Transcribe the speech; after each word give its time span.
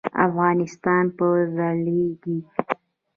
افغانستان 0.27 1.03
به 1.17 1.27
ځلیږي؟ 1.55 2.37